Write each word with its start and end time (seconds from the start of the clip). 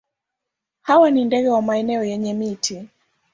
Hawa 0.81 1.11
ni 1.11 1.25
ndege 1.25 1.49
wa 1.49 1.61
maeneo 1.61 2.03
yenye 2.03 2.33
miti. 2.33 2.87